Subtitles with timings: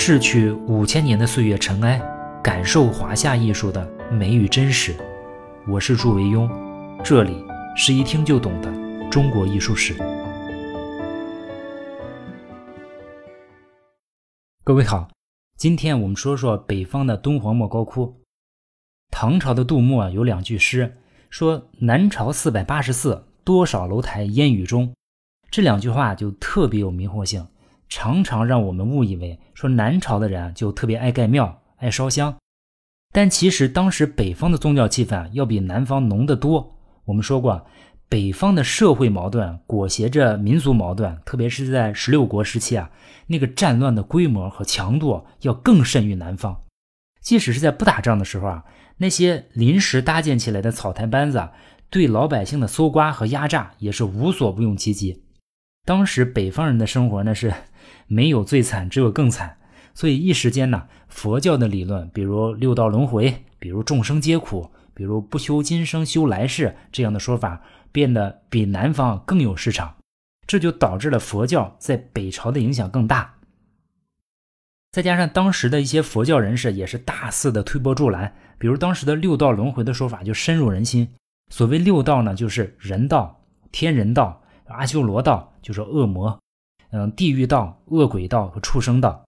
[0.00, 2.00] 逝去五千年的岁月尘埃，
[2.40, 4.94] 感受华夏艺术的美与真实。
[5.66, 6.48] 我是祝维庸，
[7.02, 7.44] 这里
[7.76, 8.72] 是一听就懂的
[9.10, 9.96] 中国艺术史。
[14.62, 15.10] 各位好，
[15.56, 18.22] 今天我们说说北方的敦煌莫高窟。
[19.10, 20.96] 唐朝的杜牧啊有两句诗，
[21.28, 24.94] 说“南朝四百八十寺，多少楼台烟雨中”，
[25.50, 27.44] 这两句话就特别有迷惑性。
[27.88, 32.36] 常常让我们误以为说南朝的人就特别爱盖庙、爱烧香，
[33.12, 36.76] 但其实当时北方的宗教气氛要比南方浓得多。
[37.06, 37.66] 我们说过，
[38.08, 42.90] 北方的社会矛盾裹挟着民族矛盾，特别是在十六国时期啊，
[43.28, 46.64] 那个战乱的规模和强度要更甚于南方。
[47.22, 48.64] 即使是在不打仗的时候啊，
[48.98, 51.48] 那些临时搭建起来的草台班子，
[51.88, 55.24] 对老百姓的搜刮和压榨也是无所不用其极。
[55.86, 57.54] 当时北方人的生活呢是。
[58.06, 59.56] 没有最惨，只有更惨。
[59.94, 69.96] 所以一时间呢，佛教的理论，比如六道轮回，比如众生皆苦，比如不修今生修来世这样的说法，变得比南方更有市场。
[70.46, 73.34] 这就导致了佛教在北朝的影响更大。
[74.92, 81.06] 再加上当时的一些佛教人士也是大肆的推波助澜，比如当时的六道轮回的说法就深入人心。
[81.50, 86.40] 所谓六道呢，就是人道、天人道、阿修罗道，就是恶魔。
[86.90, 89.24] 嗯，地狱道、恶鬼道和畜生道，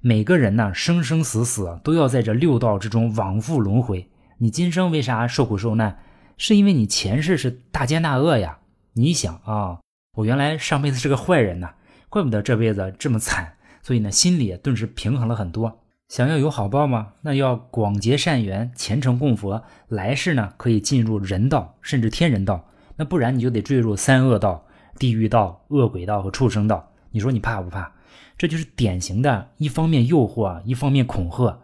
[0.00, 4.10] 每个人呢，生生死死都要在这六道之中往复轮回。
[4.38, 5.98] 你今生为啥受苦受难？
[6.36, 8.58] 是因为你前世是大奸大恶呀。
[8.94, 9.78] 你想啊，
[10.16, 11.70] 我原来上辈子是个坏人呢，
[12.08, 13.54] 怪不得这辈子这么惨。
[13.82, 15.80] 所以呢，心里顿时平衡了很多。
[16.08, 17.12] 想要有好报吗？
[17.22, 22.68] 那要广结善缘，虔诚供佛，来世呢可以进入人道，甚至天人道。
[22.96, 24.66] 那不然你就得坠入三恶道、
[24.98, 26.90] 地狱道、恶鬼道和畜生道。
[27.14, 27.92] 你说你怕不怕？
[28.36, 31.60] 这就是典型的一方面诱惑，一方面恐吓，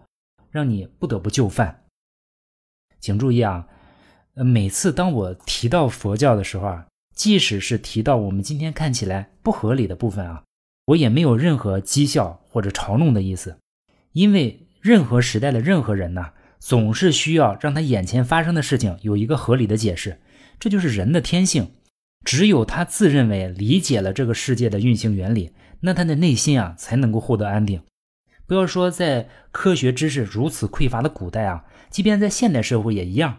[0.48, 1.82] 让你不得不就范。
[3.00, 3.66] 请注意啊，
[4.34, 10.44] 呃，每次当我提到佛教的时候啊，即使是提到我们今天看起来不合理的部分啊，
[10.84, 13.58] 我也没有任何讥笑或者嘲弄的意思，
[14.12, 16.30] 因为任何时代的任何人呢，
[16.60, 20.20] 总是需要让他眼前发生的事情有一个合理的解释，
[20.60, 21.72] 这就是人的天性。
[22.24, 27.82] 只有他自认为理解了这个世界的运行原理，那他的内心啊才能够获得安定。
[28.46, 33.38] 不要说在科学知识如此匮乏的古代啊，即便在现代社会也一样。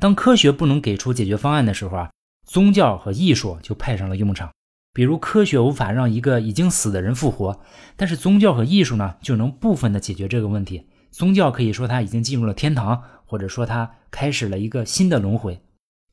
[0.00, 2.10] 当科学不能给出解决方案的时候啊，
[2.46, 4.50] 宗教和艺术就派上了用场。
[4.92, 7.60] 比如科学无法让一个已经死的人复活，
[7.96, 10.86] 但是宗教和艺术呢就能部分的解决这个问题。
[11.10, 15.60] 宗教可以说他已经进入了天堂，或者说他开始了一个新的轮回。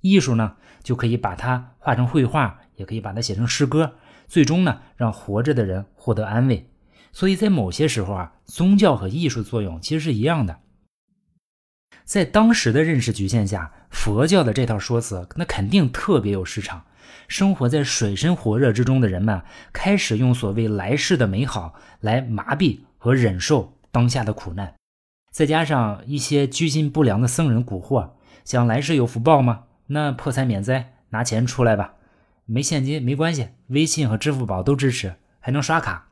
[0.05, 3.95] 艺术呢，就可以把它画成绘画，也可以把它写成诗歌，
[4.27, 6.69] 最终呢，让活着的人获得安慰。
[7.11, 10.59] 所以在某些时候啊，宗教和艺术作用其实是一样的。
[12.03, 16.85] 在当时的认识局限下，佛教的这套说辞那肯定特别有市场。
[17.27, 19.41] 生活在水深火热之中的人们，
[19.73, 24.75] 开始用所谓来世的美好来麻痹和忍受当下的苦难。
[25.31, 28.11] 再加上一些居心不良的僧人蛊惑，
[28.44, 29.63] 想来世有福报吗？
[29.88, 31.94] 那破财免灾，拿钱出来吧。
[32.46, 36.09] 没现金没关系，微信和支付宝都支持，还能刷卡。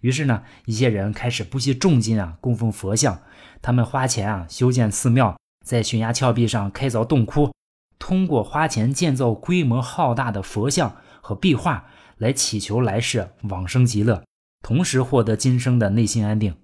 [0.00, 3.22] 于是呢，一些人开始不惜重金啊供奉佛像，
[3.62, 7.52] 他们花钱啊修建寺庙，在悬崖峭壁上开凿洞窟，
[7.98, 11.86] 通过花钱建造规模浩大的佛像和壁画
[12.18, 14.22] 来祈求来世往生极乐，
[14.62, 16.54] 同时获得今生的内心安定。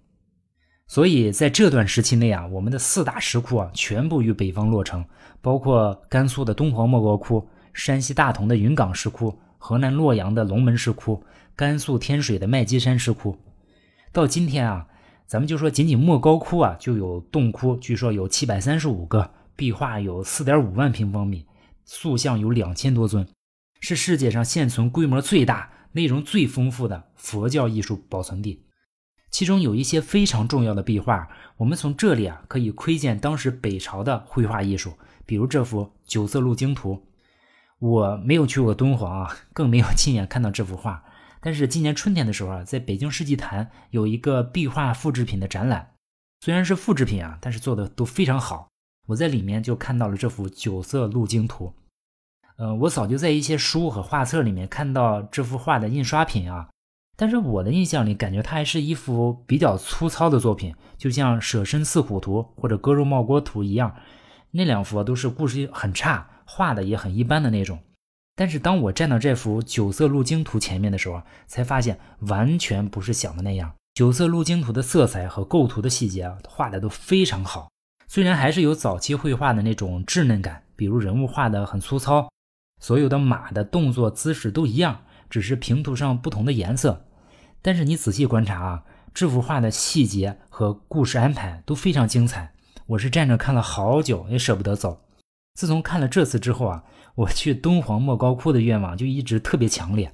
[0.92, 5.02] 所以在这段时期内啊，我们的四大石窟啊全部于北方落成。
[5.40, 11.24] 包括甘肃的敦煌莫高窟、山西大同的云冈石窟、河南洛阳的龙门石窟、
[11.56, 13.34] 甘肃天水的麦积山石窟，
[14.12, 14.86] 到今天啊，
[15.26, 21.46] 咱们就说仅仅莫高窟啊，就有洞窟，据说有七百三十五个，壁画有四点五万平方米，
[21.86, 23.26] 塑像有两千多尊，
[23.80, 28.62] 是世界上现存规模最大、内容最丰富的佛教艺术保存地。
[29.32, 34.92] 其中有一些非常重要的壁画，我们从这里啊可以窥见当时北朝的绘画艺术。
[35.24, 36.94] 比如这幅《九色鹿经图》，
[37.78, 41.02] 我没有去过敦煌啊， 更没有亲眼看到这幅画。
[41.40, 45.94] 但是今年春天的时候啊，在北京世纪坛有一个壁画复制品的展览，
[46.40, 48.68] 虽然是复制品啊，但是做的都非常好。
[49.06, 51.66] 我在里面就看到了这幅《九色鹿经图》。
[52.58, 56.68] 呃，我早就在一些书和画册里面看到这幅画的印刷品啊，
[57.16, 63.94] 但是我的印象里感觉它还是一幅比较粗糙的作品，就像《舍身饲虎图》或者《割肉冒锅图》一样。
[64.50, 67.78] 那两幅都是故事很差，画的也很一般的那种。
[68.34, 73.72] 但是当我站到这幅《九色鹿经图》前面的时候，才发现完全不是想的那样。
[73.94, 77.68] 九色鹿经图的色彩和构图的细节，画的都非常好。
[78.08, 82.30] 虽然还是有早期绘画的那种稚嫩感，比如人物画的很粗糙，
[82.80, 87.06] 所有的马的动作姿势都一样，只是平涂上不同的颜色。
[87.62, 88.84] 但是你仔细观察啊，
[89.14, 92.52] 这幅画的细节和故事安排都非常精彩。
[92.84, 95.06] 我是站着看了好久，也舍不得走。
[95.54, 96.84] 自从看了这次之后啊，
[97.14, 100.12] 我去敦煌莫高窟的愿望就一直特别强烈。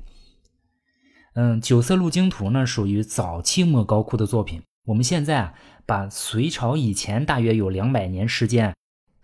[1.35, 4.62] 嗯，九色鹿经图呢属于早期莫高窟的作品。
[4.87, 5.55] 我们现在啊，
[5.85, 8.73] 把隋朝以前大约有两百年时间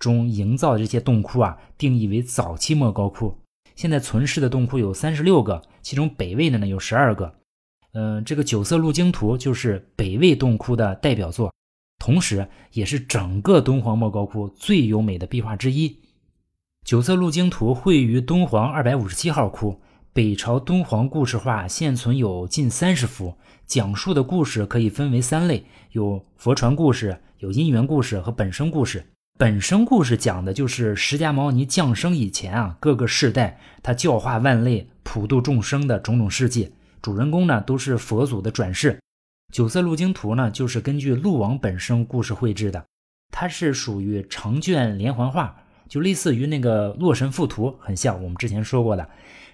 [0.01, 3.39] 中营造的这些洞窟啊，定义为早期莫高窟。
[3.75, 7.35] 现在存世的洞窟有三十六个，其中北魏的呢有十二个。
[7.93, 11.53] 嗯，这个九色鹿经图就是北魏洞窟的代表作，
[11.99, 16.01] 同时也是整个敦煌莫高窟最优美的壁画之一。
[16.85, 19.81] 九色鹿经图绘于敦煌二百五十七号窟。
[20.13, 23.35] 北朝敦煌故事画现存有近三十幅，
[23.67, 29.05] 讲述的故事可以分为三类：有佛传故事、有因缘故事和本生故事。
[29.37, 36.73] 本生故事讲的就是释迦牟尼降生以前啊，各个世代他教化万类、普度众生的种种事迹。
[37.03, 38.97] 主人公呢都是佛祖的转世。
[39.53, 42.85] 九色鹿经图呢就是根据鹿王本生故事绘制的，
[43.33, 49.09] 它是属于长卷连环画，就类似于那个《洛神赋图》，很像我们之前说过的。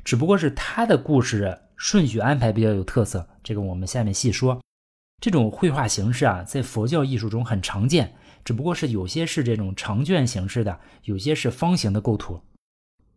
[0.05, 4.61] 只不过是他的故事顺序安排比较有特色，这个我们下面细说。
[5.21, 12.41] 这种绘画形式啊，在佛教艺术中很常见，只不过是有些是这种长卷形式的，有些是方形的构图。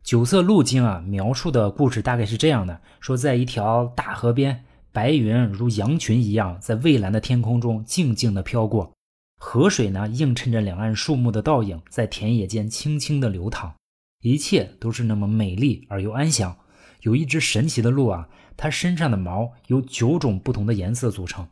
[0.03, 8.91] 九色鹿经啊，描述的故事大概是这样的：说在一条大河边，白云如羊群一样在蔚蓝的天空中静静地飘过，
[9.39, 13.73] 河水呢映衬着两岸树木的倒影，在田野间轻轻地流淌，
[14.21, 16.57] 一切都是那么美丽而又安详。
[17.03, 18.27] 有一只神奇的鹿啊，
[18.57, 21.47] 它身上的毛由九种不同的颜色组成，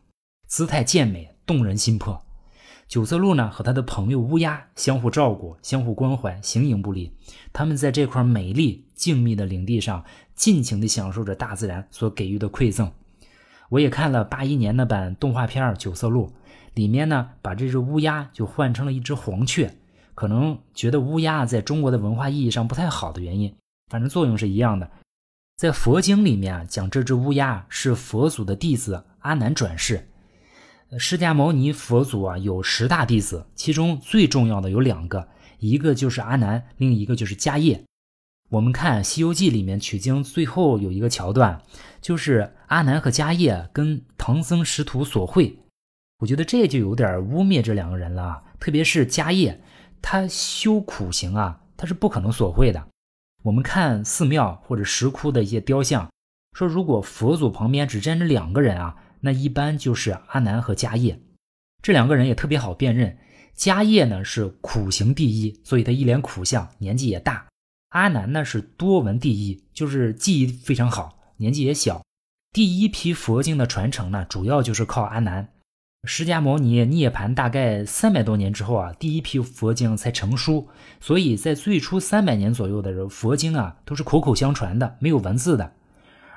[0.51, 2.21] 姿态健美，动人心魄。
[2.85, 7.09] 九色鹿呢和它的朋友乌鸦相互照顾，相互关怀，形影不离。
[7.53, 10.03] 他们在这块美丽静谧的领地上，
[10.35, 12.91] 尽情地享受着大自然所给予的馈赠。
[13.69, 16.27] 我也看了八一年那版动画片《九色鹿》，
[16.73, 19.73] 里面呢把这只乌鸦就换成了一只黄雀，
[20.13, 23.55] 可能觉得乌鸦在中国的文化意义上不太好的原因，
[23.89, 24.91] 反正作用是一样的。
[25.55, 30.09] 在佛经里面啊，讲这只乌鸦是佛祖的弟子阿难转世。
[30.97, 35.25] 释迦牟尼佛祖啊有十大弟子，其中最重要的有两个，
[35.59, 37.81] 一个就是阿难，另一个就是迦叶。
[38.49, 41.61] 我们看《西游记》里面取经最后有一个桥段，
[42.01, 45.57] 就是阿难和迦叶跟唐僧师徒索贿。
[46.19, 49.61] 我觉得这就有点污蔑这两个人了，特别是迦叶，
[50.01, 52.85] 他修苦行啊，他是不可能索贿的。
[53.43, 56.11] 我们看寺庙或者石窟的一些雕像，
[56.51, 61.19] 说如果佛祖旁边只站着两个人啊，那一般就是阿难和迦叶。
[61.81, 63.17] 这两个人也特别好辨认。
[63.57, 67.47] 迦叶呢是苦行第一，所以他一脸苦相，年纪也大。
[67.89, 72.01] 阿难呢是多闻第一，就是记忆非常好，年纪也小。
[72.53, 75.49] 第一批佛经的传承呢，主要就是靠阿难。
[76.07, 80.67] 释迦牟尼涅槃大概三百多年之后啊，第一批佛经才成书，
[80.99, 85.73] 所以在最初三百年左右的时候，佛经啊都是口口相传的，没有文字的。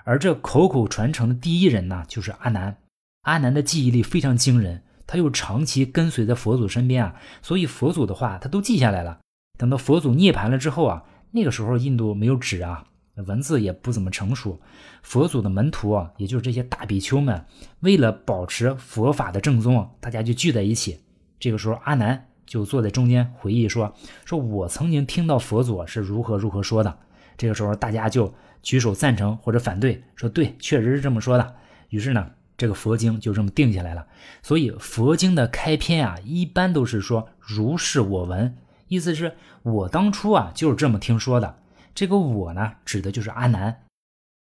[0.04, 2.76] 而这口口传承的第一人呢，就是阿难。
[3.22, 9.18] 阿难的记忆力非常惊人，他又长期跟随在佛祖身边啊，所以佛祖的话他都记下来了。
[9.58, 12.84] 等到佛祖涅槃了之后啊，那个时候印度没有纸啊。
[13.28, 14.60] 文字也不怎么成熟，
[15.04, 17.46] 佛祖的门徒啊，也就是这些大比丘们，
[17.78, 20.98] 为了保持佛法的正宗，大家就聚在一起。
[21.38, 23.94] 这个时候，阿难就坐在中间回忆说
[24.26, 26.98] ：“说我曾经听到佛祖是如何如何说的。”
[27.38, 31.54] 这个时候，大家就举手赞成或者反对，说：“对，确实是这么说的。”
[31.90, 34.04] 于是呢，这个佛经就这么定下来了。
[34.42, 38.56] 所以，佛经的开篇啊，一般都是说“如是我闻”，
[38.88, 41.58] 意思是我当初啊就是这么听说的。
[41.94, 43.82] 这个我呢，指的就是阿难。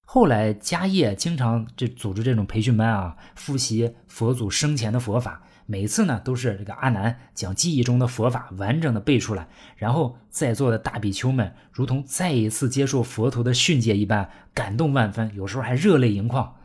[0.05, 5.43] 后来迦叶经常这组织这种培训班啊，复习佛祖生前的佛法。
[5.71, 9.47] 每次呢，都是这个阿难将记忆中的佛法完整的背出来，
[9.77, 16.57] 然后在座的大比丘们如同再一次接受佛陀的训诫一般，感动万分，有时候还热泪盈眶。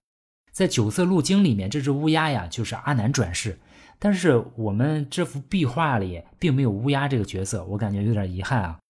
[0.50, 3.60] 在九色鹿经里面，这只乌鸦呀，就是阿难转世。
[4.00, 8.80] 但是我们这幅壁画里并没有乌鸦这个角色，我感觉有点遗憾啊。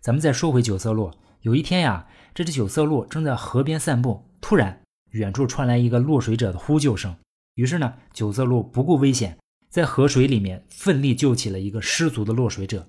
[0.00, 1.10] 咱们再说回九色鹿。
[1.40, 4.80] 有一天呀，这只九色鹿正在河边散步，突然
[5.10, 7.16] 远处传来一个落水者的呼救声。
[7.54, 9.36] 于是呢，九色鹿不顾危险，
[9.68, 12.86] 在河水里面奋力救起了一个失足的落水者。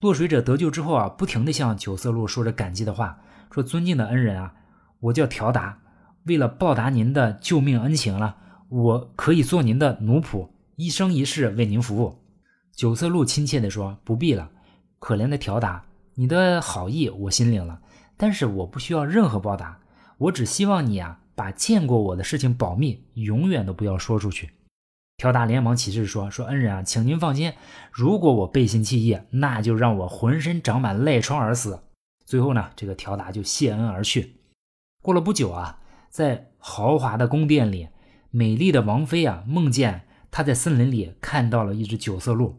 [0.00, 4.54] 落水者得救之后啊，不停地向九色鹿说着感激的话，说：“尊敬的恩人啊，
[5.00, 5.78] 我叫条达，
[6.24, 8.36] 为了报答您的救命恩情了，
[8.68, 12.18] 我可以做您的奴仆，一生一世为您服务。”
[12.74, 14.50] 九色鹿亲切地说：“不必了，
[14.98, 17.82] 可怜的条达，你的好意我心领了，
[18.16, 19.80] 但是我不需要任何报答，
[20.16, 24.50] 我只希望你啊，把见过我的事情保密，永远都不要说出去。”
[25.20, 27.52] 条达连忙起誓说：“说恩人啊，请您放心，
[27.92, 31.82] 如果我背信弃义，那就让我浑身长满癞疮而死。”
[32.24, 34.36] 最后呢，这个条达就谢恩而去。
[35.02, 37.88] 过了不久啊，在豪华的宫殿里，
[38.30, 42.56] 美丽的王妃啊梦见她在森林里看到了一只九色鹿。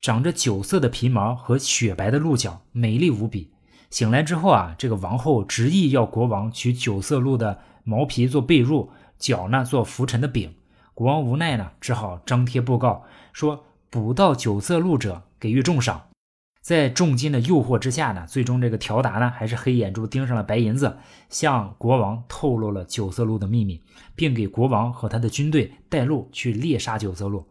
[0.00, 3.50] 长着九色的皮毛和雪白的鹿角，美丽无比。
[3.90, 10.54] 醒来之后啊，这个王后执意要国王取九色鹿的毛皮做被褥，脚呢做浮尘的饼。
[10.94, 16.08] 国王无奈呢，只好张贴布告，说捕到九色鹿者给予重赏。
[16.62, 20.96] 在重金的诱惑之下呢，最终这个条达呢还是黑眼珠盯上了白银子，
[21.28, 23.82] 向国王透露了九色鹿的秘密，
[24.14, 27.46] 并给国王和他的军队带路去猎杀九色鹿。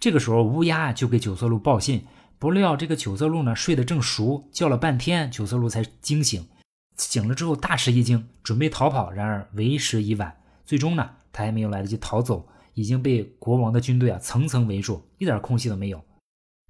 [0.00, 2.06] 这个时候，乌鸦就给九色鹿报信，
[2.38, 6.48] 不料这个九色鹿呢睡得正熟，叫了半天，九色鹿才惊醒。
[6.96, 10.36] 醒了之后大吃一惊，准备逃跑，然而为时已晚。
[10.64, 16.00] 最终呢，他还没有来得及逃走，已经被国王的军队啊层层围住，一点空隙都没有。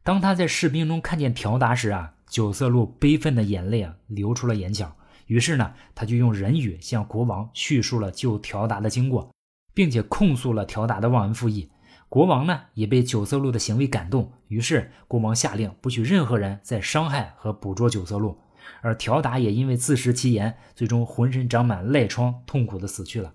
[0.02, 4.90] 当他在士兵中看见条达时啊，九色鹿悲愤的眼泪啊流出了眼角。
[5.26, 9.30] 于是呢，他就用人语向国王叙述了救条达的经过，
[9.74, 11.70] 并且控诉了条达的忘恩负义。
[12.08, 18.38] 国王呢也被九色鹿的行为感动，于是国王下令不许任何人再伤害和捕捉九色鹿，
[18.80, 23.34] 而条达也因为自食其言，最终浑身长满赖疮，痛苦的死去了。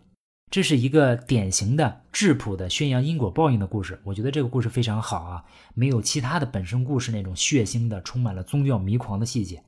[0.54, 5.44] 这是一个典型的质朴的宣扬因果报应的故事，我觉得这个故事非常好啊，
[5.74, 9.64] 没有其他的本身故事那种血腥的、充满了宗教迷狂的细节。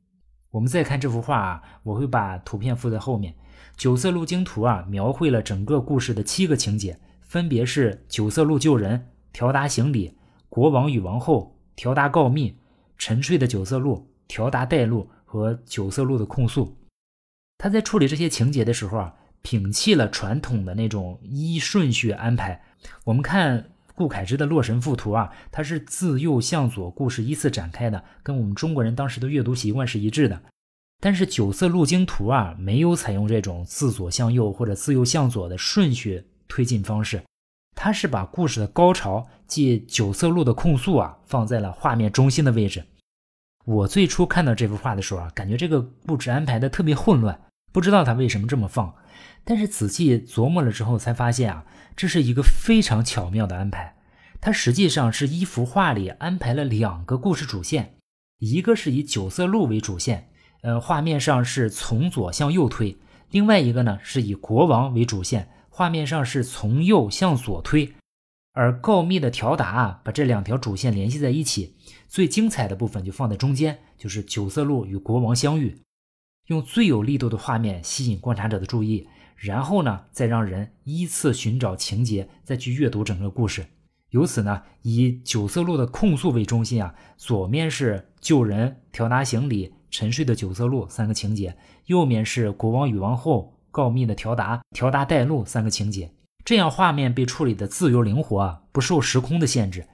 [0.52, 3.32] 我们再看这幅画啊，我会把图片附在后面，
[3.76, 6.96] 《九色鹿经图》啊，描绘了整个故事的七个情节。
[7.20, 10.16] 分别是九色鹿救人、条达行礼、
[10.48, 12.56] 国王与王后、条达告密、
[12.96, 16.76] 沉睡的九色鹿、条达带路和九色鹿的控诉。
[17.58, 19.12] 他在处理这些情节的时候啊，
[19.46, 22.60] 摒弃了传统的那种依顺序安排。
[23.04, 30.42] 我们看顾恺之的《洛神赋图》啊，它是自右向左故事依次展开的，跟我们中国人当时的阅读习惯是一致的。
[31.00, 36.24] 但是《九色鹿经图》啊，没有采用这种自左向右或者自右向左的顺序。
[36.48, 37.20] 推进方式，
[37.74, 42.84] 它是把故事的高潮，即九色鹿的控诉啊，放在了画面中心的位置。
[43.64, 47.36] 我最初看到这幅画的时候啊，感觉这个布置安排的特别混乱，
[47.72, 48.94] 不知道他为什么这么放。
[49.44, 51.64] 但是仔细琢磨了之后，才发现啊，
[51.96, 53.96] 这是一个非常巧妙的安排。
[54.40, 57.96] 它实际上是一幅画里安排了两个故事主线，
[58.38, 60.28] 一个是以九色鹿为主线，
[60.62, 62.96] 呃，画面上是从左向右推；
[63.30, 65.50] 另外一个呢，是以国王为主线。
[65.68, 67.92] 画面上是从右向左推，
[68.54, 71.76] 而告密的条达啊，把这两条主线联系在一起。
[72.08, 75.76] 最精彩的部分就放在中间，就是九色鹿与国王相遇，
[76.46, 83.66] 用最有力度的画面吸引观察者的注意，然后呢，再让人依次寻找情节，再去阅读整个故事。
[84.10, 93.52] 由此呢，以九色鹿的控诉为中心啊，左面是救人、条达行李、沉睡的九色鹿三个情节，右面是国王与王后。
[93.72, 96.10] 告密的条达、条达带路三个情节，
[96.46, 99.86] 这样画面被处理的自由灵活啊，不受时空的限制。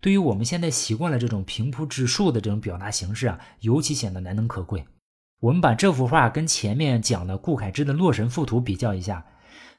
[0.00, 4.82] 对于我们现在习惯了这种平铺直述的这种表达形式啊，尤其显得难能可贵。
[5.42, 9.26] 我们把这幅画跟前面讲的顾恺之的《洛神赋图》比较一下，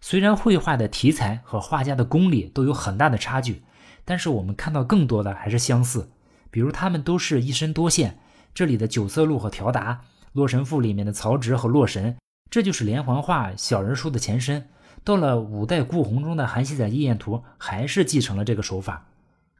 [0.02, 3.64] 虽然绘画的题材和画家的功力都有很大的差距，
[4.04, 6.10] 但是我们看到更多的还是相似。
[6.52, 8.20] 比如他们都是一身多线，
[8.54, 9.94] 这里的九色鹿和条达，
[10.34, 12.18] 《洛神赋》里面的曹植和洛神。
[12.52, 14.68] 这就是连环画小人书的前身。
[15.06, 19.06] 到了五代顾闳中的《韩熙载夜宴图》，还是继承了这个手法。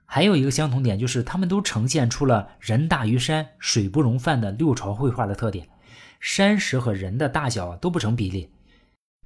[0.06, 5.66] 还有一个相同点，就是他们都呈现出了人大于山、水不容泛的六朝绘画的特点。
[6.24, 8.50] 山石和人的大小都不成比例，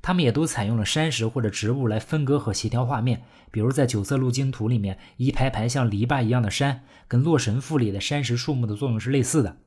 [0.01, 3.21] 他们也都采用了山石或者植物来分割和协调画面。
[3.51, 9.57] 比如在《九色鹿经图》里面，一排排像篱笆一样的山，跟《洛神赋》里的山石树木的作用是类似的。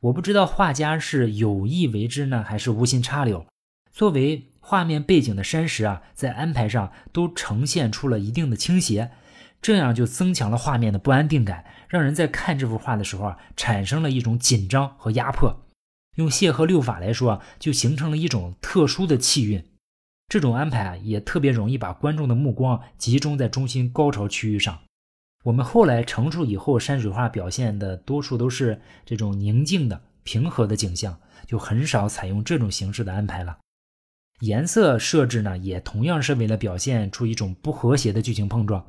[0.00, 3.44] 我不知道画家是有意为之呢，还是无心插柳。
[3.92, 9.10] 作为画面背景的山石啊，在安排上都呈现出了一定的倾斜，
[9.60, 15.66] 这样就增强了画面的不安定感，让人在看这幅画的时候啊，产生了一种紧张和压迫。
[16.16, 19.64] 用谢赫六法来说啊，就形成了一种特殊的气韵。
[20.28, 24.78] 这种安排啊，也特别容易把观众的目光集中在中心高潮区域上。
[25.44, 33.58] 我们后来成熟以后，山水画表现的多数都是这种宁静的、平和的景象，就很少采用这种形式的安排了。
[34.40, 38.84] 颜色设置呢，也同样是为了表现出一种不和谐的剧情碰撞。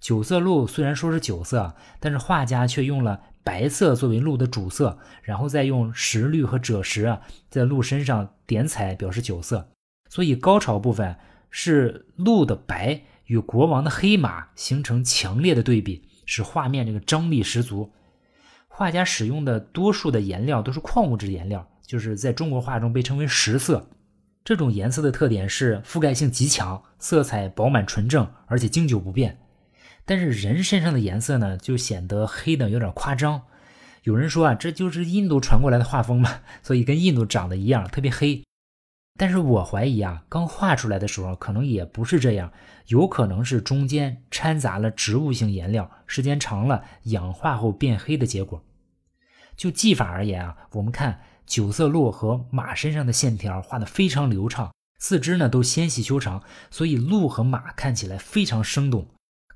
[0.00, 9.70] 九色鹿虽然说是九色，但是画家却用了白色作为鹿的主色，然后再用石绿和赭石啊在鹿身上点彩表示九色。
[10.08, 11.16] 所以高潮部分
[11.50, 17.92] 是鹿的白与国王的黑马形成强烈的对比，使画面这个张力十足。
[18.68, 23.90] 画家使用的多数的颜料都是矿物质颜料，就是在中国画中被称为石色。
[24.44, 29.36] 这种颜色的特点是覆盖性极强，色彩饱满纯正，而且经久不变。
[30.08, 33.42] 但是人身上的颜色呢，就显得黑的有点夸张。
[34.04, 38.42] 有人说啊，这就是印度传过来的画风嘛，所以跟印度长得一样，特别黑。
[39.18, 42.50] 但是我怀疑啊，刚画出来的时候可能也不是这样，
[42.86, 48.64] 有可能是中间掺杂了植物性颜料，时间长了氧化后变黑的结果。
[49.58, 51.20] 就技法而言啊，我们看。
[51.44, 59.08] 九色鹿和马身上的线条画得非常流畅，四肢呢都纤细修长，所以鹿和马看起来非常生动。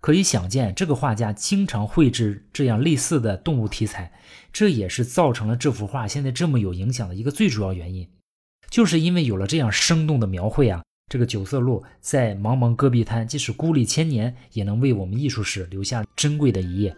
[0.03, 4.13] 可以想见，这个画家经常绘制这样类似的动物题材，
[4.53, 8.07] 这也是造成了这幅画现在这么有影响的一个最主要原因。
[8.69, 16.93] 就是因为有了这样生动的描绘啊，这个九色鹿在茫茫戈壁滩，即使孤立千年，也能为我们艺术史留下珍贵的一页。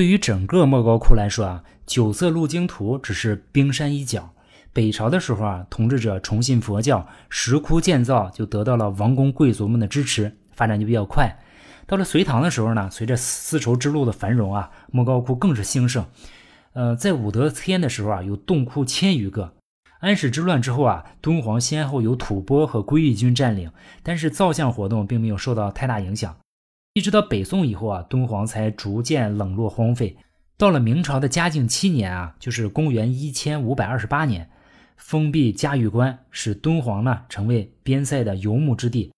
[0.00, 4.30] 对于整个莫高窟来说啊，九色鹿经图只是冰山一角。
[4.72, 11.30] 北朝的时候啊，统治者崇信佛教，石窟建造就得到了王公贵族们的支持，发展就比较快。
[11.86, 16.06] 到了隋唐的时候呢，随着丝绸之路的繁荣啊，莫高窟更是兴盛。
[16.72, 19.52] 呃，在武德天的时候啊，有洞窟千余个。
[19.98, 23.70] 安史之乱之后啊，敦煌先后有吐蕃和归义军占领，
[24.02, 26.34] 但是造像活动并没有受到太大影响。
[26.92, 30.16] 一直到北宋以后啊，敦煌才逐渐冷落荒废。
[30.56, 34.50] 到了明朝的嘉靖七年啊，就是公元一千五百二十八年，
[34.96, 39.12] 封闭嘉峪关，使敦煌呢成为边塞的游牧之地。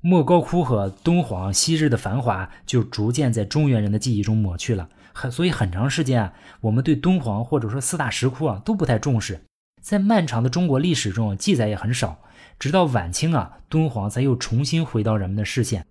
[0.00, 4.88] 莫高窟和敦煌昔日的繁华就逐渐在中原人的记忆中抹去了。
[5.12, 6.32] 很所以很长时间啊，
[6.62, 9.40] 我们对敦煌或者说四大石窟啊都不太重视，
[9.80, 12.18] 在漫长的中国历史中记载也很少。
[12.58, 15.86] 直到晚清啊，敦煌才又重新回到人们的视线。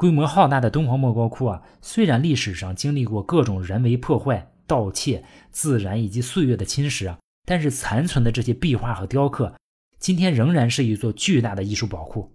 [0.00, 9.54] 规模浩大的敦煌莫高窟啊，虽然历史上经历过各种人为破坏、盗窃、自然以及岁月的侵蚀啊，但是残存的这些壁画和雕刻，
[9.98, 12.32] 今天仍然是一座巨大的艺术宝库。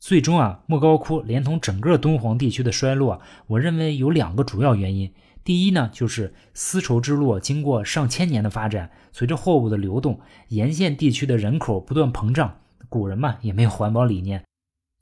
[0.00, 5.12] 最终啊，莫高窟连同整个敦煌地区的衰落，我认为有两个主要原因。
[5.44, 14.45] 第一呢，就是丝绸之路经过上千年的发展，随着货物的流动，沿线地区的人口不断膨胀，古人嘛也没有环保理念。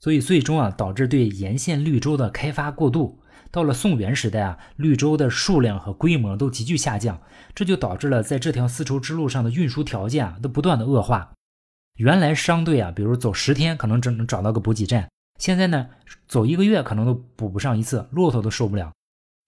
[0.05, 3.23] 所以最终啊，导致对沿线绿洲的开发过度。
[3.49, 7.19] 到了宋元时代啊，绿洲的数量和规模都急剧下降，
[7.55, 11.33] 这就导致了在这条丝绸之路上的运输条件啊都不断的恶化。
[11.97, 15.89] 原来商队啊，比如走十天可能只能找到个补给站，现在呢，
[16.27, 18.91] 走一个月可能都补不上一次，骆驼都受不了。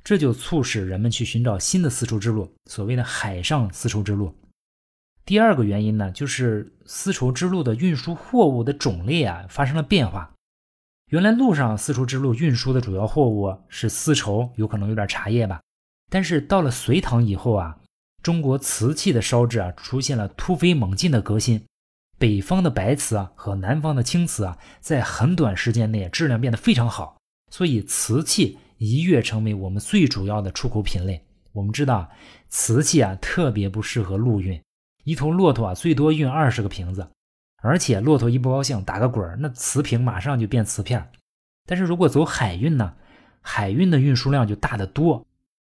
[0.03, 4.33] 这就促使人们去寻找新的丝绸之路，所谓的海上丝绸之路。
[5.23, 10.33] 第二个原因呢，就是丝绸之路的运输货物的种类啊发生了变化。
[11.09, 15.61] 原来路上丝绸之路运输的主要货物是丝绸，有可能有点茶叶吧。
[16.11, 17.77] 但是到了隋唐以后啊，
[18.21, 21.63] 中国瓷器的烧制啊出现了突飞猛进的革新。
[22.19, 27.17] 北方的白瓷啊和南方的青瓷啊，在很短时间内质量变得非常好，
[27.51, 31.23] 所以瓷器一跃成为我们最主要的出口品类。
[31.53, 32.09] 我们知道，
[32.49, 34.61] 瓷器啊特别不适合陆运，
[35.05, 37.07] 一头骆驼啊最多运二十个瓶子。
[37.61, 41.09] 而且骆驼一不高兴，打个滚那瓷瓶马上就变瓷片。
[41.65, 42.93] 但是如果走海运呢，
[43.41, 45.25] 海运的运输量就大得多，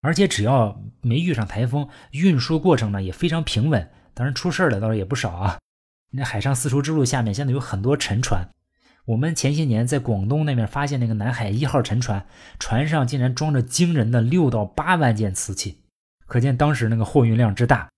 [0.02, 3.90] 而且只要没遇上台风，运输过程呢也非常平稳。
[4.14, 5.58] 当然出事儿的倒是也不少啊。
[6.12, 8.50] 那海上丝绸之路下面现在有很多沉船，
[9.06, 12.26] 我们前些年在广东那边发现那个南海一号沉船，
[12.58, 15.82] 船上竟然装着惊人的六到八万件瓷器，
[16.26, 17.88] 可见当时那个货运量之大。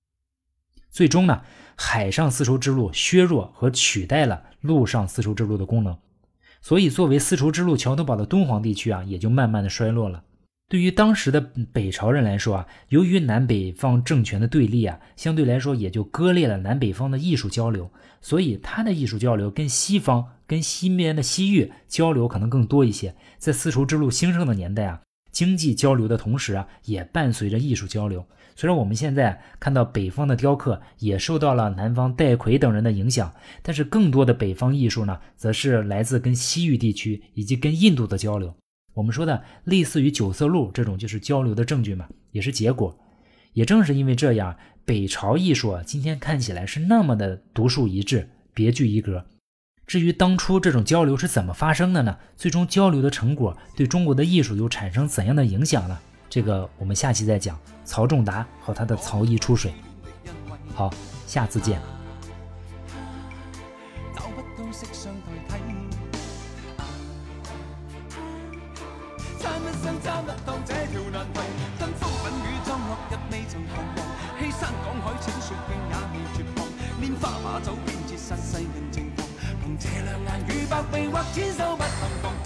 [0.92, 1.40] 最终呢？
[1.74, 5.96] 海上丝绸之路削弱和取代了陆上丝绸之路的功能，
[6.61, 10.22] 所以作为丝绸之路桥头堡的敦煌地区啊，也就慢慢的衰落了。
[10.68, 11.40] 对于当时的
[11.72, 23.14] 北朝人来说啊，由于南北方政权的对立啊，相对来说也就割裂了南北方的艺术交流，所以他的艺术交流跟西方、跟西面的西域交流可能更多一些。
[23.38, 25.00] 在丝绸之路兴盛的年代啊，
[25.31, 28.24] 经济交流的同时啊，也伴随着艺术交流。
[28.54, 38.54] 虽然我们现在看到北方的雕刻也受到了南方戴逵等人的影响，但是更多的北方艺术呢，则是来自跟西域地区以及跟印度的交流。
[38.94, 42.98] 我们说的类似于九色鹿这种，就是交流的证据嘛，也是结果。
[43.54, 49.26] 也正是因为这样，北朝艺术，今天看起来是那么的独树一帜、别具一格。
[49.86, 52.18] 至于当初这种交流是怎么发生的呢？
[52.36, 55.98] 最终交流的成果对中国的艺术又产生怎样的影响呢？
[56.32, 57.58] 这个我们下期再讲。
[57.84, 59.74] 曹仲达和他的曹衣出水。
[60.74, 60.90] 好，
[61.26, 61.78] 下次见。
[79.78, 81.82] 这两眼与百臂或千手不
[82.22, 82.41] 同。